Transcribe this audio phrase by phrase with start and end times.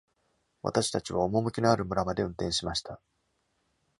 [0.63, 2.99] 私たちは趣のある村まで運転しました。